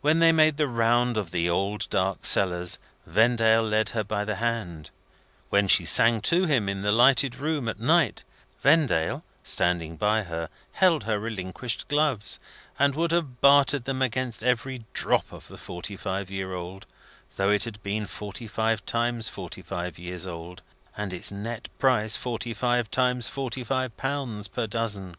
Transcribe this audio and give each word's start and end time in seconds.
When 0.00 0.18
they 0.18 0.32
made 0.32 0.56
the 0.56 0.66
round 0.66 1.16
of 1.16 1.30
the 1.30 1.48
old 1.48 1.88
dark 1.88 2.24
cellars, 2.24 2.80
Vendale 3.06 3.62
led 3.62 3.90
her 3.90 4.02
by 4.02 4.24
the 4.24 4.34
hand; 4.42 4.90
when 5.50 5.68
she 5.68 5.84
sang 5.84 6.20
to 6.22 6.46
him 6.46 6.68
in 6.68 6.82
the 6.82 6.90
lighted 6.90 7.36
room 7.36 7.68
at 7.68 7.78
night, 7.78 8.24
Vendale, 8.64 9.22
standing 9.44 9.94
by 9.96 10.24
her, 10.24 10.48
held 10.72 11.04
her 11.04 11.20
relinquished 11.20 11.86
gloves, 11.86 12.40
and 12.76 12.96
would 12.96 13.12
have 13.12 13.40
bartered 13.40 13.88
against 13.88 14.40
them 14.40 14.48
every 14.48 14.84
drop 14.92 15.30
of 15.30 15.46
the 15.46 15.56
forty 15.58 15.96
five 15.96 16.28
year 16.28 16.52
old, 16.52 16.84
though 17.36 17.50
it 17.50 17.62
had 17.62 17.80
been 17.84 18.08
forty 18.08 18.48
five 18.48 18.84
times 18.84 19.28
forty 19.28 19.62
five 19.62 19.96
years 19.96 20.26
old, 20.26 20.60
and 20.96 21.12
its 21.14 21.30
nett 21.30 21.68
price 21.78 22.16
forty 22.16 22.52
five 22.52 22.90
times 22.90 23.28
forty 23.28 23.62
five 23.62 23.96
pounds 23.96 24.48
per 24.48 24.66
dozen. 24.66 25.14